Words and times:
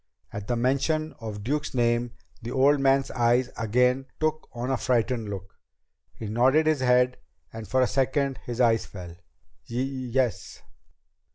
At 0.33 0.47
the 0.47 0.55
mention 0.55 1.13
of 1.19 1.43
Duke's 1.43 1.75
name 1.75 2.13
the 2.41 2.49
old 2.49 2.79
man's 2.79 3.11
eyes 3.11 3.51
again 3.55 4.07
took 4.19 4.49
on 4.51 4.71
a 4.71 4.77
frightened 4.77 5.29
look. 5.29 5.59
He 6.15 6.25
nodded 6.25 6.65
his 6.65 6.79
head 6.79 7.17
and 7.53 7.67
for 7.67 7.81
a 7.81 7.85
second 7.85 8.39
his 8.39 8.59
eyes 8.59 8.87
fell. 8.87 9.11
"Y 9.69 9.75
yes." 9.77 10.63